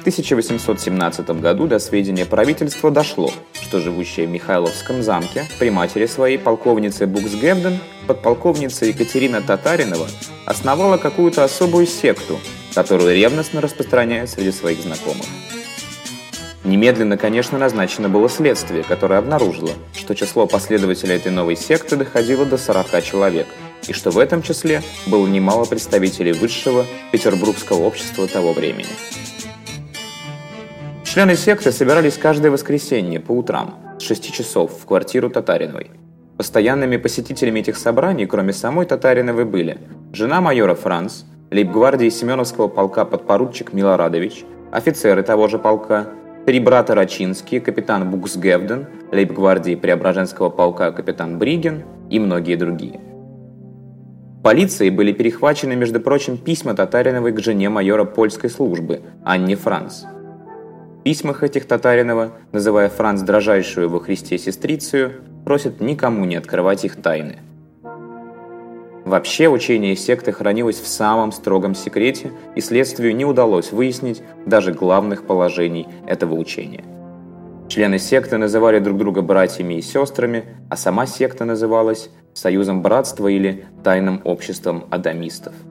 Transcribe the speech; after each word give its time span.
В 0.00 0.02
1817 0.02 1.28
году 1.42 1.66
до 1.66 1.78
сведения 1.78 2.24
правительства 2.24 2.90
дошло, 2.90 3.30
что 3.52 3.80
живущая 3.80 4.26
в 4.26 4.30
Михайловском 4.30 5.02
замке 5.02 5.44
при 5.58 5.68
матери 5.68 6.06
своей 6.06 6.38
полковнице 6.38 7.06
Буксгевден 7.06 7.78
подполковница 8.06 8.86
Екатерина 8.86 9.42
Татаринова 9.42 10.06
основала 10.46 10.96
какую-то 10.96 11.44
особую 11.44 11.86
секту, 11.86 12.38
которую 12.74 13.14
ревностно 13.14 13.60
распространяет 13.60 14.30
среди 14.30 14.52
своих 14.52 14.80
знакомых. 14.80 15.26
Немедленно, 16.64 17.18
конечно, 17.18 17.58
назначено 17.58 18.08
было 18.08 18.30
следствие, 18.30 18.84
которое 18.84 19.18
обнаружило, 19.18 19.72
что 19.92 20.14
число 20.14 20.46
последователей 20.46 21.16
этой 21.16 21.30
новой 21.30 21.56
секты 21.56 21.96
доходило 21.96 22.46
до 22.46 22.56
40 22.56 23.04
человек, 23.04 23.48
и 23.86 23.92
что 23.92 24.10
в 24.10 24.18
этом 24.18 24.40
числе 24.42 24.82
было 25.08 25.26
немало 25.26 25.66
представителей 25.66 26.32
высшего 26.32 26.86
петербургского 27.12 27.82
общества 27.82 28.26
того 28.26 28.54
времени. 28.54 28.88
Члены 31.12 31.34
секты 31.34 31.72
собирались 31.72 32.16
каждое 32.16 32.52
воскресенье 32.52 33.18
по 33.18 33.32
утрам 33.32 33.74
с 33.98 34.04
6 34.04 34.32
часов 34.32 34.70
в 34.80 34.86
квартиру 34.86 35.28
Татариновой. 35.28 35.90
Постоянными 36.36 36.98
посетителями 36.98 37.58
этих 37.58 37.78
собраний, 37.78 38.26
кроме 38.26 38.52
самой 38.52 38.86
Татариновой, 38.86 39.44
были 39.44 39.78
жена 40.12 40.40
майора 40.40 40.76
Франц, 40.76 41.24
лейб-гвардии 41.50 42.10
Семеновского 42.10 42.68
полка 42.68 43.04
подпоручик 43.04 43.72
Милорадович, 43.72 44.44
офицеры 44.70 45.24
того 45.24 45.48
же 45.48 45.58
полка, 45.58 46.06
три 46.46 46.60
брата 46.60 46.94
Рачинские, 46.94 47.60
капитан 47.60 48.08
Буксгевден, 48.08 48.86
лейб-гвардии 49.10 49.74
Преображенского 49.74 50.48
полка 50.48 50.92
капитан 50.92 51.40
Бриген 51.40 51.82
и 52.08 52.20
многие 52.20 52.54
другие. 52.54 53.00
Полицией 54.44 54.90
были 54.90 55.10
перехвачены, 55.10 55.74
между 55.74 55.98
прочим, 55.98 56.38
письма 56.38 56.74
Татариновой 56.74 57.32
к 57.32 57.40
жене 57.40 57.68
майора 57.68 58.04
польской 58.04 58.48
службы 58.48 59.00
Анне 59.24 59.56
Франц– 59.56 60.04
письмах 61.02 61.42
этих 61.42 61.66
Татаринова, 61.66 62.32
называя 62.52 62.88
Франц 62.88 63.22
дрожайшую 63.22 63.88
во 63.88 64.00
Христе 64.00 64.38
сестрицию, 64.38 65.22
просит 65.44 65.80
никому 65.80 66.24
не 66.24 66.36
открывать 66.36 66.84
их 66.84 66.96
тайны. 66.96 67.38
Вообще 69.04 69.48
учение 69.48 69.96
секты 69.96 70.30
хранилось 70.30 70.78
в 70.78 70.86
самом 70.86 71.32
строгом 71.32 71.74
секрете, 71.74 72.32
и 72.54 72.60
следствию 72.60 73.16
не 73.16 73.24
удалось 73.24 73.72
выяснить 73.72 74.22
даже 74.46 74.72
главных 74.72 75.26
положений 75.26 75.88
этого 76.06 76.34
учения. 76.34 76.84
Члены 77.68 77.98
секты 77.98 78.36
называли 78.36 78.78
друг 78.78 78.98
друга 78.98 79.22
братьями 79.22 79.74
и 79.74 79.82
сестрами, 79.82 80.44
а 80.68 80.76
сама 80.76 81.06
секта 81.06 81.44
называлась 81.44 82.10
Союзом 82.34 82.82
Братства 82.82 83.28
или 83.28 83.64
Тайным 83.82 84.20
Обществом 84.24 84.84
Адамистов– 84.90 85.54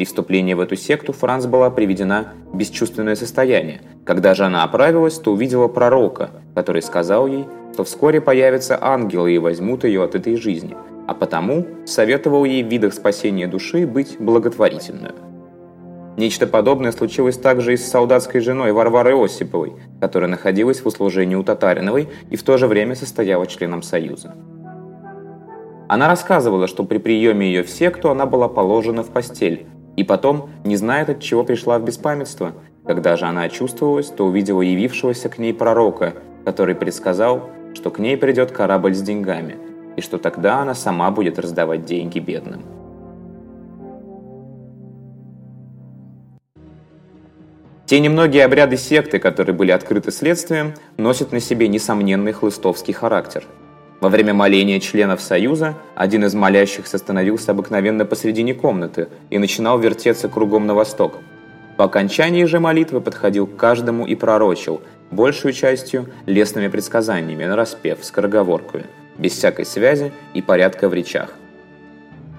при 0.00 0.06
вступлении 0.06 0.54
в 0.54 0.60
эту 0.60 0.76
секту 0.76 1.12
Франц 1.12 1.44
была 1.44 1.68
приведена 1.68 2.32
в 2.50 2.56
бесчувственное 2.56 3.16
состояние. 3.16 3.82
Когда 4.06 4.32
же 4.32 4.46
она 4.46 4.64
оправилась, 4.64 5.18
то 5.18 5.30
увидела 5.30 5.68
пророка, 5.68 6.30
который 6.54 6.80
сказал 6.80 7.26
ей, 7.26 7.44
что 7.74 7.84
вскоре 7.84 8.22
появятся 8.22 8.78
ангелы 8.80 9.34
и 9.34 9.38
возьмут 9.38 9.84
ее 9.84 10.02
от 10.02 10.14
этой 10.14 10.36
жизни, 10.36 10.74
а 11.06 11.12
потому 11.12 11.66
советовал 11.84 12.46
ей 12.46 12.62
в 12.62 12.68
видах 12.68 12.94
спасения 12.94 13.46
души 13.46 13.86
быть 13.86 14.16
благотворительной. 14.18 15.10
Нечто 16.16 16.46
подобное 16.46 16.92
случилось 16.92 17.36
также 17.36 17.74
и 17.74 17.76
с 17.76 17.86
солдатской 17.86 18.40
женой 18.40 18.72
Варварой 18.72 19.22
Осиповой, 19.22 19.74
которая 20.00 20.30
находилась 20.30 20.80
в 20.80 20.86
услужении 20.86 21.34
у 21.34 21.42
Татариновой 21.42 22.08
и 22.30 22.36
в 22.36 22.42
то 22.42 22.56
же 22.56 22.66
время 22.68 22.94
состояла 22.94 23.46
членом 23.46 23.82
Союза. 23.82 24.34
Она 25.88 26.08
рассказывала, 26.08 26.68
что 26.68 26.84
при 26.84 26.96
приеме 26.96 27.48
ее 27.48 27.64
в 27.64 27.68
секту 27.68 28.10
она 28.10 28.24
была 28.24 28.48
положена 28.48 29.02
в 29.02 29.10
постель, 29.10 29.66
и 30.00 30.02
потом 30.02 30.48
не 30.64 30.76
знает, 30.76 31.10
от 31.10 31.20
чего 31.20 31.44
пришла 31.44 31.78
в 31.78 31.84
беспамятство. 31.84 32.54
Когда 32.86 33.18
же 33.18 33.26
она 33.26 33.42
очувствовалась, 33.42 34.06
то 34.06 34.24
увидела 34.24 34.62
явившегося 34.62 35.28
к 35.28 35.36
ней 35.36 35.52
пророка, 35.52 36.14
который 36.46 36.74
предсказал, 36.74 37.50
что 37.74 37.90
к 37.90 37.98
ней 37.98 38.16
придет 38.16 38.50
корабль 38.50 38.94
с 38.94 39.02
деньгами, 39.02 39.58
и 39.96 40.00
что 40.00 40.16
тогда 40.16 40.60
она 40.60 40.72
сама 40.72 41.10
будет 41.10 41.38
раздавать 41.38 41.84
деньги 41.84 42.18
бедным. 42.18 42.62
Те 47.84 48.00
немногие 48.00 48.46
обряды 48.46 48.78
секты, 48.78 49.18
которые 49.18 49.54
были 49.54 49.70
открыты 49.70 50.12
следствием, 50.12 50.72
носят 50.96 51.30
на 51.30 51.40
себе 51.40 51.68
несомненный 51.68 52.32
хлыстовский 52.32 52.94
характер– 52.94 53.44
во 54.00 54.08
время 54.08 54.32
моления 54.32 54.80
членов 54.80 55.20
Союза 55.20 55.76
один 55.94 56.24
из 56.24 56.34
молящихся 56.34 56.96
становился 56.96 57.52
обыкновенно 57.52 58.06
посредине 58.06 58.54
комнаты 58.54 59.08
и 59.28 59.38
начинал 59.38 59.78
вертеться 59.78 60.28
кругом 60.28 60.66
на 60.66 60.74
восток. 60.74 61.18
По 61.76 61.84
окончании 61.84 62.44
же 62.44 62.60
молитвы 62.60 63.00
подходил 63.00 63.46
к 63.46 63.56
каждому 63.56 64.06
и 64.06 64.14
пророчил, 64.14 64.80
большую 65.10 65.52
частью 65.52 66.08
лесными 66.26 66.68
предсказаниями, 66.68 67.44
на 67.44 67.56
распев, 67.56 67.98
скороговоркою, 68.02 68.84
без 69.18 69.32
всякой 69.32 69.66
связи 69.66 70.12
и 70.32 70.40
порядка 70.40 70.88
в 70.88 70.94
речах. 70.94 71.30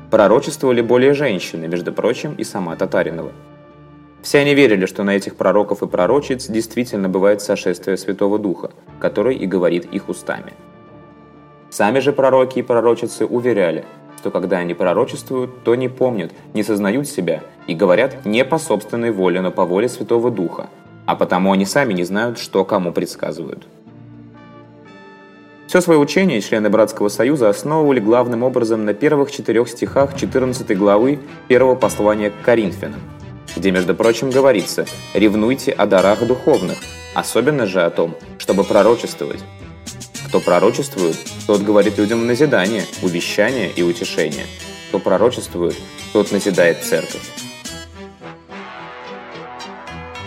Пророчествовали 0.10 0.82
более 0.82 1.14
женщины, 1.14 1.68
между 1.68 1.94
прочим, 1.94 2.34
и 2.36 2.44
сама 2.44 2.76
Татаринова. 2.76 3.32
Все 4.22 4.40
они 4.40 4.54
верили, 4.54 4.86
что 4.86 5.04
на 5.04 5.12
этих 5.12 5.36
пророков 5.36 5.84
и 5.84 5.88
пророчиц 5.88 6.48
действительно 6.48 7.08
бывает 7.08 7.42
сошествие 7.42 7.98
Святого 7.98 8.38
Духа, 8.38 8.72
который 9.00 9.36
и 9.36 9.46
говорит 9.46 9.86
их 9.86 10.10
устами. 10.10 10.54
Сами 11.72 12.00
же 12.00 12.12
пророки 12.12 12.60
и 12.60 12.64
пророчицы 12.64 13.26
уверяли, 13.26 13.86
что 14.20 14.30
когда 14.30 14.58
они 14.58 14.74
пророчествуют, 14.74 15.64
то 15.64 15.74
не 15.74 15.88
помнят, 15.88 16.34
не 16.54 16.64
сознают 16.64 17.08
себя 17.08 17.44
и 17.66 17.74
говорят 17.74 18.26
не 18.26 18.44
по 18.44 18.58
собственной 18.58 19.12
воле, 19.12 19.40
но 19.40 19.52
по 19.52 19.64
воле 19.64 19.88
Святого 19.88 20.30
Духа, 20.32 20.70
а 21.06 21.16
потому 21.16 21.54
они 21.54 21.66
сами 21.66 21.94
не 21.94 22.04
знают, 22.04 22.40
что 22.40 22.66
кому 22.66 22.92
предсказывают. 22.92 23.66
Все 25.68 25.80
свое 25.80 25.98
учение 25.98 26.42
члены 26.42 26.70
Братского 26.70 27.08
Союза 27.08 27.48
основывали 27.48 28.02
главным 28.02 28.44
образом 28.44 28.84
на 28.84 28.94
первых 28.94 29.32
четырех 29.32 29.70
стихах 29.70 30.18
14 30.18 30.78
главы 30.78 31.20
первого 31.48 31.76
послания 31.76 32.32
к 32.32 32.44
Коринфянам, 32.44 33.00
где, 33.56 33.72
между 33.72 33.96
прочим, 33.96 34.30
говорится 34.30 34.86
«ревнуйте 35.14 35.72
о 35.72 35.86
дарах 35.86 36.28
духовных», 36.28 36.80
особенно 37.16 37.66
же 37.66 37.82
о 37.82 37.90
том, 37.90 38.16
чтобы 38.40 38.66
пророчествовать, 38.66 39.40
кто 40.32 40.40
пророчествует, 40.40 41.18
тот 41.46 41.62
говорит 41.62 41.98
людям 41.98 42.26
назидание, 42.26 42.86
увещание 43.02 43.70
и 43.70 43.84
утешение. 43.84 44.46
Кто 44.88 44.98
пророчествует, 44.98 45.76
тот 46.14 46.32
назидает 46.32 46.86
церковь. 46.86 47.20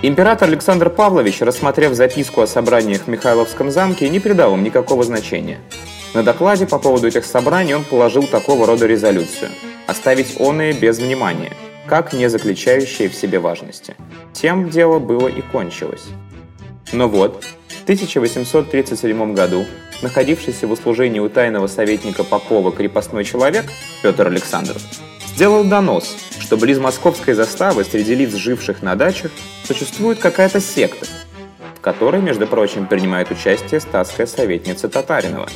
Император 0.02 0.50
Александр 0.50 0.90
Павлович, 0.90 1.40
рассмотрев 1.40 1.94
записку 1.94 2.42
о 2.42 2.46
собраниях 2.46 3.04
в 3.04 3.08
Михайловском 3.08 3.70
замке, 3.70 4.10
не 4.10 4.20
придал 4.20 4.52
им 4.52 4.62
никакого 4.62 5.04
значения. 5.04 5.58
На 6.12 6.22
докладе 6.22 6.66
по 6.66 6.78
поводу 6.78 7.08
этих 7.08 7.24
собраний 7.24 7.74
он 7.74 7.84
положил 7.84 8.24
такого 8.26 8.66
рода 8.66 8.86
резолюцию– 8.86 9.52
оставить 9.86 10.38
оные 10.38 10.74
без 10.74 10.98
внимания, 10.98 11.52
как 11.86 12.12
не 12.12 12.28
заключающие 12.28 13.08
в 13.08 13.14
себе 13.14 13.38
важности. 13.38 13.96
Тем 14.34 14.68
дело 14.68 14.98
было 14.98 15.28
и 15.28 15.40
кончилось. 15.40 16.04
Но 16.92 17.08
вот, 17.08 17.42
в 17.68 17.82
1837 17.84 19.34
году 19.34 19.64
находившийся 20.02 20.66
в 20.66 20.72
услужении 20.72 21.20
у 21.20 21.28
тайного 21.28 21.66
советника 21.66 22.24
Попова 22.24 22.72
крепостной 22.72 23.24
человек 23.24 23.66
Петр 24.02 24.26
Александров 24.26 24.82
сделал 25.34 25.64
донос, 25.64 26.16
что 26.38 26.56
близ 26.56 26.78
московской 26.78 27.34
заставы 27.34 27.84
среди 27.84 28.14
лиц, 28.14 28.34
живших 28.34 28.82
на 28.82 28.94
дачах, 28.94 29.32
существует 29.64 30.18
какая-то 30.18 30.60
секта, 30.60 31.06
в 31.76 31.80
которой, 31.80 32.20
между 32.20 32.46
прочим, 32.46 32.86
принимает 32.86 33.30
участие 33.30 33.80
статская 33.80 34.26
советница 34.26 34.88
Татаринова. 34.88 35.48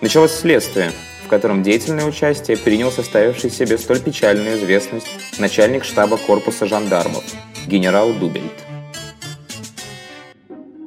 Началось 0.00 0.32
следствие, 0.32 0.92
в 1.24 1.28
котором 1.28 1.62
деятельное 1.62 2.04
участие 2.04 2.56
принял 2.56 2.90
составивший 2.90 3.50
себе 3.50 3.78
столь 3.78 4.00
печальную 4.00 4.56
известность 4.56 5.06
начальник 5.38 5.84
штаба 5.84 6.18
корпуса 6.18 6.66
жандармов, 6.66 7.24
генерал 7.66 8.12
Дубельт. 8.12 8.71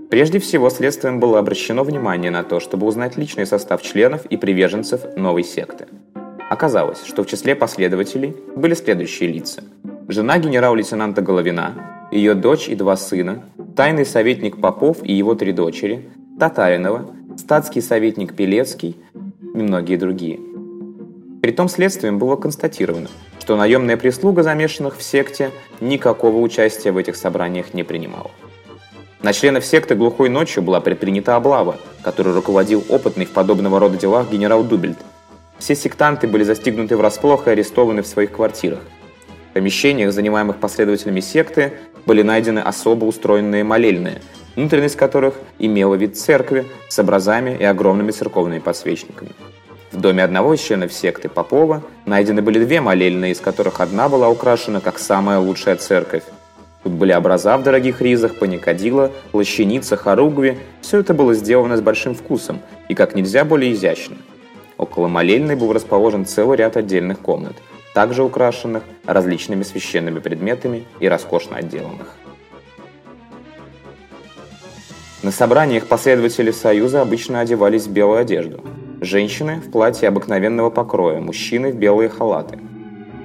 Прежде 0.10 0.40
всего, 0.40 0.70
следствием 0.70 1.20
было 1.20 1.40
обращено 1.40 1.84
внимание 1.84 2.32
на 2.32 2.44
то, 2.44 2.60
чтобы 2.60 2.86
узнать 2.86 3.18
личный 3.18 3.46
состав 3.46 3.82
членов 3.82 4.26
и 4.28 4.38
приверженцев 4.38 5.02
новой 5.16 5.44
секты. 5.44 5.88
Оказалось, 6.50 7.04
что 7.06 7.24
в 7.24 7.28
числе 7.28 7.56
последователей 7.56 8.36
были 8.56 8.76
следующие 8.76 9.30
лица. 9.30 9.64
Жена 10.08 10.38
генерал-лейтенанта 10.38 11.24
Головина, 11.24 12.08
ее 12.12 12.36
дочь 12.36 12.70
и 12.70 12.76
два 12.76 12.96
сына, 12.96 13.46
тайный 13.76 14.06
советник 14.06 14.62
Попов 14.62 15.04
и 15.04 15.12
его 15.12 15.34
три 15.34 15.52
дочери, 15.52 16.08
Татаринова, 16.40 17.10
статский 17.38 17.82
советник 17.82 18.36
Пелецкий 18.36 18.96
и 19.42 19.58
многие 19.58 19.98
другие. 19.98 20.40
Притом 21.42 21.68
следствием 21.68 22.20
было 22.20 22.36
констатировано, 22.36 23.08
что 23.40 23.56
наемная 23.56 23.98
прислуга 23.98 24.44
замешанных 24.44 24.98
в 24.98 25.04
секте 25.04 25.50
никакого 25.82 26.38
участия 26.38 26.92
в 26.92 26.98
этих 26.98 27.16
собраниях 27.16 27.74
не 27.74 27.84
принимала. 27.84 28.32
На 29.26 29.34
членов 29.34 29.66
секты 29.66 29.96
глухой 29.96 30.30
ночью 30.30 30.62
была 30.62 30.80
предпринята 30.82 31.36
облава, 31.36 31.78
которую 32.04 32.36
руководил 32.36 32.86
опытный 32.90 33.26
в 33.26 33.32
подобного 33.32 33.80
рода 33.80 33.98
делах 33.98 34.30
генерал 34.30 34.64
Дубельт. 34.64 35.00
Все 35.58 35.74
сектанты 35.74 36.28
были 36.28 36.44
застигнуты 36.44 36.96
врасплох 36.96 37.48
и 37.48 37.50
арестованы 37.50 38.04
в 38.04 38.08
своих 38.08 38.34
квартирах. 38.34 38.82
В 39.50 39.54
помещениях, 39.56 40.14
занимаемых 40.14 40.58
последователями 40.58 41.22
секты, 41.22 41.74
были 42.06 42.22
найдены 42.22 42.60
особо 42.60 43.06
устроенные 43.06 43.64
молельные, 43.64 44.22
внутренность 44.56 44.96
которых 44.96 45.34
имела 45.58 45.96
вид 45.96 46.20
церкви 46.20 46.68
с 46.88 47.00
образами 47.00 47.58
и 47.60 47.64
огромными 47.64 48.12
церковными 48.12 48.60
подсвечниками. 48.60 49.32
В 49.92 50.00
доме 50.00 50.24
одного 50.24 50.54
из 50.54 50.60
членов 50.60 50.94
секты 50.94 51.30
Попова 51.30 51.82
найдены 52.06 52.44
были 52.44 52.64
две 52.64 52.80
молельные, 52.80 53.32
из 53.32 53.40
которых 53.40 53.82
одна 53.82 54.08
была 54.08 54.30
украшена 54.30 54.82
как 54.82 55.00
самая 55.00 55.40
лучшая 55.40 55.78
церковь. 55.78 56.22
Тут 56.86 56.94
были 56.94 57.14
образа 57.14 57.58
в 57.58 57.64
дорогих 57.64 58.00
ризах, 58.00 58.36
паникадила, 58.36 59.12
лощеница, 59.34 59.98
хоругви. 59.98 60.60
Все 60.82 61.00
это 61.00 61.16
было 61.16 61.34
сделано 61.34 61.78
с 61.78 61.82
большим 61.82 62.14
вкусом 62.14 62.60
и 62.90 62.94
как 62.94 63.16
нельзя 63.16 63.44
более 63.44 63.74
изящно. 63.74 64.18
Около 64.78 65.08
молельной 65.08 65.56
был 65.56 65.74
расположен 65.74 66.28
целый 66.28 66.60
ряд 66.60 66.78
отдельных 66.78 67.22
комнат, 67.22 67.56
также 67.96 68.22
украшенных 68.22 68.84
различными 69.04 69.64
священными 69.64 70.20
предметами 70.20 70.84
и 71.00 71.08
роскошно 71.10 71.58
отделанных. 71.58 72.14
На 75.24 75.32
собраниях 75.32 75.88
последователи 75.88 76.52
Союза 76.52 77.02
обычно 77.02 77.40
одевались 77.40 77.88
в 77.88 77.92
белую 77.92 78.20
одежду. 78.20 78.64
Женщины 79.02 79.56
в 79.56 79.72
платье 79.72 80.08
обыкновенного 80.08 80.70
покроя, 80.70 81.20
мужчины 81.20 81.72
в 81.72 81.78
белые 81.78 82.10
халаты. 82.10 82.60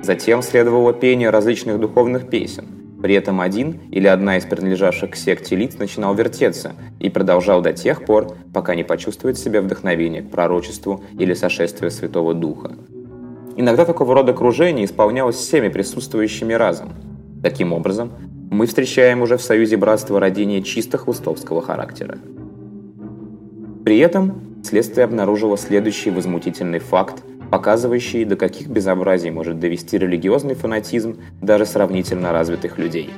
Затем 0.02 0.40
следовало 0.40 0.94
пение 0.94 1.28
различных 1.28 1.78
духовных 1.78 2.30
песен. 2.30 2.79
При 3.02 3.14
этом 3.14 3.40
один 3.40 3.80
или 3.90 4.06
одна 4.06 4.36
из 4.36 4.44
принадлежавших 4.44 5.12
к 5.12 5.16
секте 5.16 5.56
лиц 5.56 5.78
начинал 5.78 6.14
вертеться 6.14 6.74
и 6.98 7.08
продолжал 7.08 7.62
до 7.62 7.72
тех 7.72 8.04
пор, 8.04 8.36
пока 8.52 8.74
не 8.74 8.84
почувствует 8.84 9.36
в 9.36 9.42
себе 9.42 9.60
вдохновение 9.60 10.22
к 10.22 10.30
пророчеству 10.30 11.02
или 11.18 11.32
сошествию 11.32 11.90
Святого 11.90 12.34
Духа. 12.34 12.72
Иногда 13.56 13.84
такого 13.84 14.14
рода 14.14 14.32
кружение 14.32 14.84
исполнялось 14.84 15.36
всеми 15.36 15.68
присутствующими 15.68 16.52
разом. 16.52 16.90
Таким 17.42 17.72
образом, 17.72 18.12
мы 18.50 18.66
встречаем 18.66 19.22
уже 19.22 19.36
в 19.36 19.42
Союзе 19.42 19.76
Братства 19.76 20.20
родение 20.20 20.62
чисто 20.62 20.98
хлыстовского 20.98 21.62
характера. 21.62 22.18
При 23.84 23.98
этом 23.98 24.62
следствие 24.62 25.04
обнаружило 25.04 25.56
следующий 25.56 26.10
возмутительный 26.10 26.80
факт, 26.80 27.22
показывающий, 27.50 28.24
до 28.24 28.36
каких 28.36 28.68
безобразий 28.68 29.30
может 29.30 29.58
довести 29.58 29.98
религиозный 29.98 30.54
фанатизм 30.54 31.18
даже 31.40 31.66
сравнительно 31.66 32.32
развитых 32.32 32.78
людей. 32.78 33.10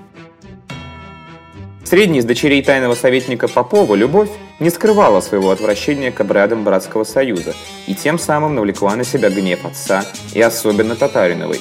Средний 1.84 2.20
из 2.20 2.24
дочерей 2.24 2.62
тайного 2.62 2.94
советника 2.94 3.48
Попова, 3.48 3.94
Любовь, 3.94 4.30
не 4.60 4.70
скрывала 4.70 5.20
своего 5.20 5.50
отвращения 5.50 6.10
к 6.10 6.20
обрядам 6.22 6.64
Братского 6.64 7.04
Союза 7.04 7.52
и 7.86 7.94
тем 7.94 8.18
самым 8.18 8.54
навлекла 8.54 8.96
на 8.96 9.04
себя 9.04 9.28
гнев 9.28 9.66
отца 9.66 10.04
и 10.32 10.40
особенно 10.40 10.96
Татариновой, 10.96 11.60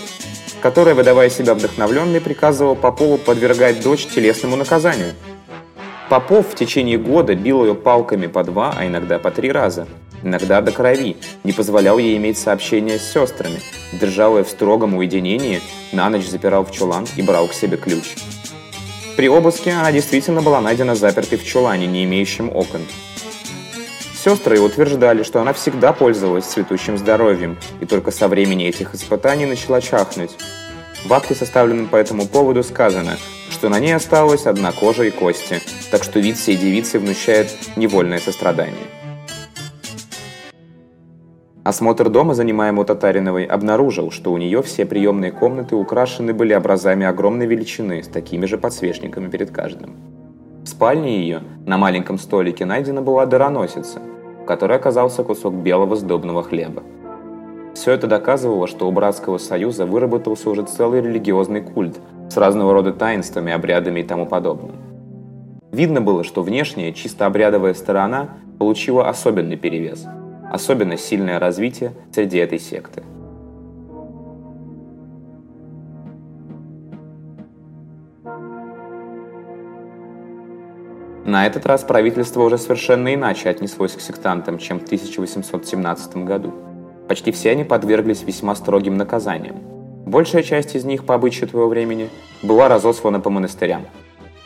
которая, 0.62 0.96
выдавая 0.96 1.30
себя 1.30 1.54
вдохновленной, 1.54 2.22
приказывала 2.22 2.76
Попову 2.76 3.18
подвергать 3.18 3.84
дочь 3.84 4.06
телесному 4.06 4.56
наказанию. 4.56 5.16
Попов 6.08 6.48
в 6.52 6.56
течение 6.56 6.98
года 6.98 7.36
бил 7.36 7.66
ее 7.66 7.76
палками 7.76 8.28
по 8.28 8.44
два, 8.44 8.74
а 8.78 8.86
иногда 8.86 9.20
по 9.20 9.32
три 9.32 9.52
раза. 9.52 9.86
Иногда 10.24 10.62
до 10.62 10.72
крови, 10.72 11.18
не 11.44 11.52
позволял 11.52 11.98
ей 11.98 12.18
иметь 12.18 12.38
сообщения 12.38 13.00
с 13.00 13.12
сестрами, 13.12 13.60
держал 13.94 14.38
ее 14.38 14.44
в 14.44 14.50
строгом 14.50 14.96
уединении, 14.96 15.62
на 15.92 16.10
ночь 16.10 16.28
запирал 16.28 16.64
в 16.64 16.72
чулан 16.72 17.08
и 17.16 17.22
брал 17.22 17.48
к 17.48 17.54
себе 17.54 17.78
ключ. 17.78 18.16
При 19.18 19.28
обыске 19.28 19.72
она 19.72 19.92
действительно 19.92 20.42
была 20.42 20.62
найдена 20.62 20.96
запертой 20.96 21.38
в 21.38 21.46
чулане, 21.46 21.88
не 21.88 22.04
имеющем 22.06 22.50
окон. 22.56 22.82
Сестры 24.24 24.60
утверждали, 24.60 25.24
что 25.24 25.42
она 25.42 25.52
всегда 25.54 25.94
пользовалась 25.94 26.46
цветущим 26.46 26.98
здоровьем, 26.98 27.58
и 27.80 27.86
только 27.86 28.12
со 28.12 28.28
времени 28.28 28.68
этих 28.68 28.94
испытаний 28.94 29.48
начала 29.48 29.82
чахнуть. 29.82 30.32
В 31.06 31.14
акте, 31.14 31.34
составленном 31.34 31.88
по 31.88 31.96
этому 31.96 32.28
поводу, 32.28 32.64
сказано, 32.64 33.18
что 33.50 33.70
на 33.70 33.80
ней 33.80 33.94
осталась 33.96 34.46
одна 34.46 34.72
кожа 34.72 35.04
и 35.04 35.12
кости, 35.12 35.60
так 35.90 36.04
что 36.04 36.20
вид 36.20 36.38
всей 36.38 36.56
девицы 36.56 37.00
внушает 37.00 37.50
невольное 37.76 38.20
сострадание. 38.20 39.01
Осмотр 41.64 42.10
дома, 42.10 42.34
занимаемого 42.34 42.86
Татариновой, 42.86 43.46
обнаружил, 43.46 44.10
что 44.10 44.32
у 44.34 44.38
нее 44.38 44.64
все 44.64 44.84
приемные 44.84 45.32
комнаты 45.32 45.76
украшены 45.76 46.34
были 46.34 46.56
образами 46.56 47.06
огромной 47.06 47.46
величины 47.46 48.02
с 48.02 48.08
такими 48.08 48.48
же 48.48 48.58
подсвечниками 48.58 49.30
перед 49.30 49.52
каждым. 49.52 49.96
В 50.64 50.68
спальне 50.68 51.20
ее 51.20 51.42
на 51.68 51.78
маленьком 51.78 52.18
столике 52.18 52.66
найдена 52.66 53.04
была 53.04 53.28
дароносица, 53.28 54.00
в 54.42 54.46
которой 54.46 54.78
оказался 54.78 55.24
кусок 55.24 55.54
белого 55.54 55.96
сдобного 55.96 56.42
хлеба. 56.42 56.82
Все 57.76 57.92
это 57.92 58.08
доказывало, 58.08 58.66
что 58.66 58.88
у 58.88 58.92
Братского 58.92 59.38
Союза 59.38 59.86
выработался 59.86 60.50
уже 60.50 60.64
целый 60.64 61.02
религиозный 61.02 61.62
культ 61.62 62.00
с 62.30 62.38
разного 62.38 62.74
рода 62.74 62.92
таинствами, 62.92 63.54
обрядами 63.54 64.00
и 64.00 64.04
тому 64.04 64.26
подобным. 64.26 64.78
Видно 65.72 66.02
было, 66.02 66.24
что 66.24 66.42
внешняя, 66.42 66.92
чисто 66.92 67.28
обрядовая 67.28 67.76
сторона 67.76 68.30
получила 68.58 69.08
особенный 69.08 69.58
перевес, 69.58 70.06
особенно 70.52 70.98
сильное 70.98 71.40
развитие 71.40 71.94
среди 72.12 72.38
этой 72.38 72.60
секты. 72.60 73.04
На 81.24 81.48
этот 81.48 81.66
раз 81.66 81.84
правительство 81.84 82.42
уже 82.42 82.58
совершенно 82.58 83.14
иначе 83.14 83.50
отнеслось 83.50 83.94
к 83.94 84.02
сектантам, 84.02 84.58
чем 84.58 84.80
в 84.80 84.84
1817 84.84 86.18
году. 86.18 86.54
Почти 87.08 87.32
все 87.32 87.52
они 87.52 87.64
подверглись 87.64 88.24
весьма 88.24 88.54
строгим 88.56 88.98
наказаниям. 88.98 89.56
Большая 90.06 90.44
часть 90.44 90.76
из 90.76 90.84
них, 90.84 91.06
по 91.06 91.16
обычаю 91.16 91.48
того 91.48 91.68
времени, 91.68 92.10
была 92.42 92.68
разослана 92.68 93.22
по 93.22 93.30
монастырям. 93.30 93.86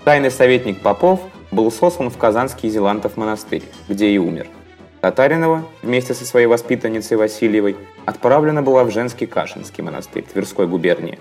Тайный 0.03 0.29
советник 0.29 0.81
Попов 0.81 1.21
был 1.51 1.71
сослан 1.71 2.11
в 2.11 2.17
Казанский 2.17 2.69
Зелантов 2.69 3.17
монастырь, 3.17 3.63
где 3.89 4.09
и 4.09 4.19
умер. 4.19 4.47
Татаринова 5.05 5.63
вместе 5.83 6.15
со 6.15 6.25
своей 6.25 6.47
воспитанницей 6.47 7.15
Васильевой 7.15 7.75
отправлена 8.05 8.63
была 8.63 8.83
в 8.83 8.89
женский 8.89 9.27
Кашинский 9.27 9.83
монастырь 9.83 10.23
Тверской 10.23 10.65
губернии. 10.65 11.19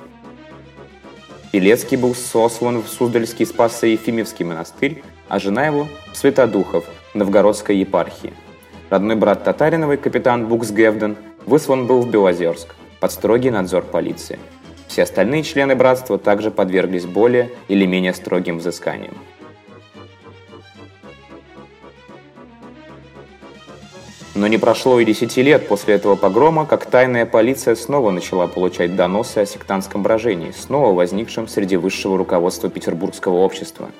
Пелецкий 1.52 1.98
был 1.98 2.14
сослан 2.14 2.82
в 2.82 2.88
Суздальский 2.88 3.44
Спасо-Ефимевский 3.44 4.46
монастырь, 4.46 5.02
а 5.28 5.38
жена 5.38 5.66
его– 5.66 5.86
в 6.14 6.16
Святодухов, 6.16 6.86
Новгородской 7.12 7.76
епархии. 7.76 8.32
Родной 8.88 9.16
брат 9.16 9.44
Татариновой, 9.44 9.98
капитан 9.98 10.46
Буксгевден, 10.46 11.18
выслан 11.44 11.86
был 11.86 12.00
в 12.00 12.10
Белозерск 12.10 12.74
под 13.00 13.12
строгий 13.12 13.50
надзор 13.50 13.82
полиции. 13.82 14.38
Все 14.88 15.02
остальные 15.02 15.42
члены 15.42 15.76
братства 15.76 16.16
также 16.16 16.50
подверглись 16.50 17.04
более 17.04 17.50
или 17.68 17.84
менее 17.84 18.14
строгим 18.14 18.60
взысканиям. 18.60 19.14
Но 24.34 24.48
не 24.48 24.58
прошло 24.58 24.98
и 24.98 25.04
десяти 25.04 25.42
лет 25.42 25.68
после 25.68 25.94
этого 25.94 26.16
погрома, 26.16 26.66
как 26.66 26.86
тайная 26.86 27.24
полиция 27.24 27.76
снова 27.76 28.10
начала 28.10 28.48
получать 28.48 28.96
доносы 28.96 29.38
о 29.38 29.46
сектантском 29.46 30.02
брожении, 30.02 30.50
снова 30.50 30.92
возникшем 30.92 31.46
среди 31.46 31.76
высшего 31.76 32.18
руководства 32.18 32.68
петербургского 32.68 33.36
общества. 33.36 33.90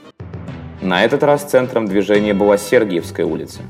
На 0.80 1.04
этот 1.04 1.22
раз 1.22 1.44
центром 1.44 1.86
движения 1.86 2.34
была 2.34 2.58
Сергиевская 2.58 3.24
улица. 3.24 3.60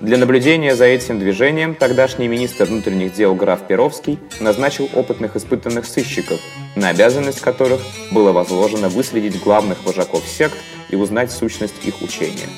Для 0.00 0.16
наблюдения 0.16 0.74
за 0.74 0.86
этим 0.86 1.18
движением 1.18 1.74
тогдашний 1.74 2.28
министр 2.28 2.64
внутренних 2.64 3.12
дел 3.12 3.34
граф 3.34 3.60
Перовский 3.66 4.18
назначил 4.40 4.88
опытных 4.94 5.36
испытанных 5.36 5.86
сыщиков, 5.86 6.40
на 6.76 6.88
обязанность 6.88 7.40
которых 7.40 7.80
было 8.10 8.32
возложено 8.32 8.88
выследить 8.88 9.40
главных 9.42 9.84
вожаков 9.84 10.24
сект 10.26 10.56
и 10.88 10.96
узнать 10.96 11.30
сущность 11.30 11.86
их 11.86 12.02
учения. 12.02 12.48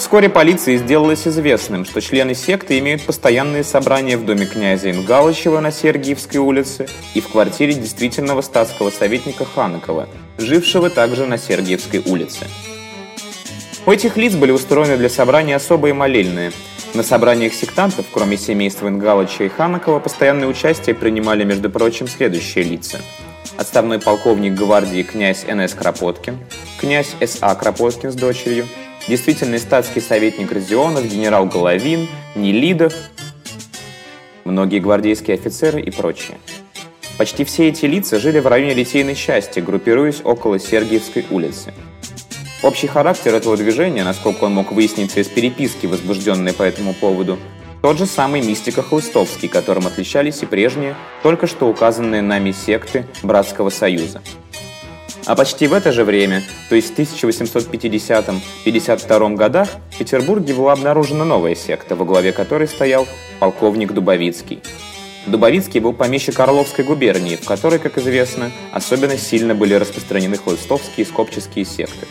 Вскоре 0.00 0.30
полиции 0.30 0.78
сделалось 0.78 1.28
известным, 1.28 1.84
что 1.84 2.00
члены 2.00 2.34
секты 2.34 2.78
имеют 2.78 3.04
постоянные 3.04 3.62
собрания 3.62 4.16
в 4.16 4.24
доме 4.24 4.46
князя 4.46 4.90
Ингалычева 4.90 5.60
на 5.60 5.70
Сергиевской 5.70 6.40
улице 6.40 6.86
и 7.12 7.20
в 7.20 7.28
квартире 7.28 7.74
действительного 7.74 8.40
статского 8.40 8.90
советника 8.90 9.44
Ханакова, 9.44 10.08
жившего 10.38 10.88
также 10.88 11.26
на 11.26 11.36
Сергиевской 11.36 12.02
улице. 12.06 12.46
У 13.84 13.92
этих 13.92 14.16
лиц 14.16 14.34
были 14.34 14.52
устроены 14.52 14.96
для 14.96 15.10
собрания 15.10 15.56
особые 15.56 15.92
молельные. 15.92 16.52
На 16.94 17.02
собраниях 17.02 17.52
сектантов, 17.52 18.06
кроме 18.10 18.38
семейства 18.38 18.88
Ингалыча 18.88 19.44
и 19.44 19.48
Ханакова, 19.50 20.00
постоянное 20.00 20.48
участие 20.48 20.94
принимали, 20.94 21.44
между 21.44 21.68
прочим, 21.68 22.08
следующие 22.08 22.64
лица. 22.64 23.00
Отставной 23.58 23.98
полковник 23.98 24.54
гвардии 24.54 25.02
князь 25.02 25.44
Н.С. 25.46 25.74
Кропоткин, 25.74 26.38
князь 26.80 27.14
С.А. 27.20 27.54
Кропоткин 27.54 28.10
с 28.10 28.14
дочерью– 28.14 28.66
действительный 29.08 29.58
статский 29.58 30.00
советник 30.00 30.52
Родионов, 30.52 31.06
генерал 31.06 31.46
Головин, 31.46 32.08
Нелидов, 32.34 32.94
многие 34.44 34.80
гвардейские 34.80 35.34
офицеры 35.34 35.80
и 35.80 35.90
прочие. 35.90 36.38
Почти 37.18 37.44
все 37.44 37.68
эти 37.68 37.84
лица 37.84 38.18
жили 38.18 38.38
в 38.38 38.46
районе 38.46 38.74
Литейной 38.74 39.14
части, 39.14 39.60
группируясь 39.60 40.22
около 40.24 40.58
Сергиевской 40.58 41.26
улицы. 41.30 41.74
Общий 42.62 42.86
характер 42.86 43.34
этого 43.34 43.56
движения, 43.56 44.04
насколько 44.04 44.44
он 44.44 44.54
мог 44.54 44.72
выясниться 44.72 45.20
из 45.20 45.28
переписки, 45.28 45.86
возбужденной 45.86 46.52
по 46.52 46.62
этому 46.62 46.94
поводу, 46.94 47.38
тот 47.82 47.96
же 47.96 48.04
самый 48.04 48.42
мистика 48.42 48.82
Хлыстовский, 48.82 49.48
которым 49.48 49.86
отличались 49.86 50.42
и 50.42 50.46
прежние, 50.46 50.94
только 51.22 51.46
что 51.46 51.68
указанные 51.68 52.20
нами 52.20 52.52
секты 52.52 53.06
Братского 53.22 53.70
Союза. 53.70 54.20
А 55.30 55.36
почти 55.36 55.68
в 55.68 55.74
это 55.74 55.92
же 55.92 56.02
время, 56.02 56.42
то 56.68 56.74
есть 56.74 56.92
в 56.92 56.98
1850-52 56.98 59.36
годах, 59.36 59.68
в 59.92 59.98
Петербурге 59.98 60.54
была 60.54 60.72
обнаружена 60.72 61.24
новая 61.24 61.54
секта, 61.54 61.94
во 61.94 62.04
главе 62.04 62.32
которой 62.32 62.66
стоял 62.66 63.06
полковник 63.38 63.92
Дубовицкий. 63.92 64.58
Дубовицкий 65.26 65.78
был 65.78 65.92
помещик 65.92 66.40
Орловской 66.40 66.84
губернии, 66.84 67.36
в 67.36 67.44
которой, 67.44 67.78
как 67.78 67.96
известно, 67.98 68.50
особенно 68.72 69.16
сильно 69.16 69.54
были 69.54 69.74
распространены 69.74 70.36
хлыстовские 70.36 71.06
и 71.06 71.08
скопческие 71.08 71.64
секты. 71.64 72.08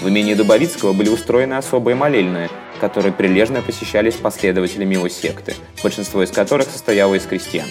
В 0.00 0.08
имении 0.08 0.34
Дубовицкого 0.34 0.92
были 0.92 1.08
устроены 1.08 1.54
особые 1.54 1.96
молельные, 1.96 2.50
которые 2.80 3.12
прилежно 3.12 3.62
посещались 3.62 4.14
последователями 4.14 4.94
его 4.94 5.08
секты, 5.08 5.56
большинство 5.82 6.22
из 6.22 6.30
которых 6.30 6.70
состояло 6.70 7.16
из 7.16 7.24
крестьян. 7.24 7.66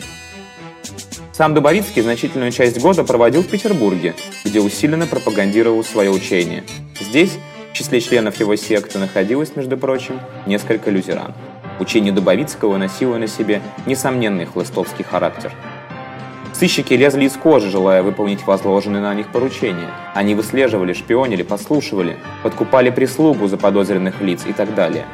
Сам 1.34 1.56
Дубовицкий 1.56 2.04
значительную 2.04 2.52
часть 2.52 2.80
года 2.80 3.04
проводил 3.04 3.42
в 3.42 3.48
Петербурге, 3.48 4.14
где 4.46 4.62
усиленно 4.62 5.08
пропагандировал 5.08 5.84
свое 5.84 6.12
учение. 6.12 6.64
Здесь, 7.00 7.40
в 7.72 7.74
числе 7.74 8.02
членов 8.02 8.40
его 8.40 8.56
секты, 8.56 9.00
находилось, 9.00 9.56
между 9.56 9.76
прочим, 9.76 10.20
несколько 10.46 10.92
лютеран. 10.92 11.34
Учение 11.80 12.14
Дубовицкого 12.14 12.78
носило 12.78 13.18
на 13.18 13.26
себе 13.26 13.64
несомненный 13.88 14.46
хлыстовский 14.46 15.04
характер. 15.04 15.52
Сыщики 16.54 16.94
лезли 16.94 17.26
из 17.26 17.34
кожи, 17.34 17.72
желая 17.72 18.04
выполнить 18.04 18.46
возложенные 18.46 19.02
на 19.02 19.16
них 19.16 19.32
поручения. 19.32 19.90
Они 20.14 20.36
выслеживали, 20.36 20.94
шпионили, 20.94 21.42
послушивали, 21.42 22.18
подкупали 22.44 22.92
прислугу 22.92 23.48
заподозренных 23.48 24.22
лиц 24.22 24.42
и 24.48 24.54
так 24.54 24.76
далее. 24.76 25.06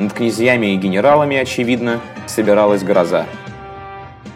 Над 0.00 0.12
князьями 0.12 0.74
и 0.74 0.76
генералами, 0.76 1.36
очевидно, 1.36 2.00
собиралась 2.26 2.82
гроза. 2.82 3.26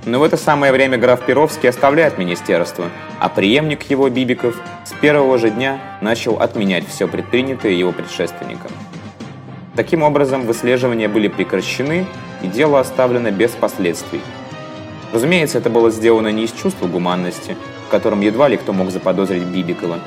Но 0.07 0.21
в 0.21 0.23
это 0.23 0.37
самое 0.37 0.73
время 0.73 0.99
граф 0.99 1.27
Перовский 1.27 1.69
оставляет 1.69 2.17
министерство, 2.17 2.91
а 3.19 3.29
преемник 3.29 3.91
его, 3.91 4.09
Бибиков, 4.09 4.55
с 4.85 4.93
первого 4.93 5.37
же 5.37 5.51
дня 5.51 5.81
начал 6.01 6.37
отменять 6.37 6.87
все 6.87 7.09
предпринятое 7.09 7.73
его 7.73 7.91
предшественником. 7.91 8.71
Таким 9.75 10.05
образом, 10.05 10.47
выслеживания 10.47 11.09
были 11.09 11.27
прекращены, 11.27 12.07
и 12.41 12.47
дело 12.47 12.79
оставлено 12.79 13.33
без 13.33 13.51
последствий. 13.51 14.21
Разумеется, 15.13 15.59
это 15.59 15.71
было 15.71 15.91
сделано 15.91 16.29
не 16.29 16.45
из 16.45 16.53
чувства 16.53 16.87
гуманности, 16.87 17.57
в 17.89 17.91
котором 17.91 18.21
едва 18.21 18.47
ли 18.47 18.59
кто 18.59 18.73
мог 18.73 18.93
заподозрить 18.93 19.43
Бибикова. 19.43 19.99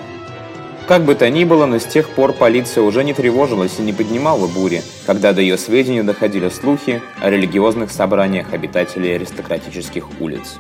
Как 0.90 1.06
бы 1.06 1.14
то 1.14 1.30
ни 1.30 1.44
было, 1.44 1.68
но 1.68 1.78
с 1.78 1.86
тех 1.86 2.10
пор 2.10 2.34
полиция 2.34 2.82
уже 2.82 3.04
не 3.04 3.14
тревожилась 3.14 3.78
и 3.78 3.84
не 3.84 3.94
поднимала 3.94 4.48
бури, 4.48 4.82
когда 5.06 5.34
до 5.34 5.42
ее 5.42 5.56
сведения 5.56 6.02
доходили 6.02 6.50
слухи 6.50 7.00
о 7.22 7.30
религиозных 7.30 7.92
собраниях 7.92 8.54
обитателей 8.54 9.16
аристократических 9.16 10.08
улиц. 10.20 10.58